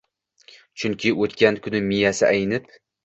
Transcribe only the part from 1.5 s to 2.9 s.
kuni miyasi aynib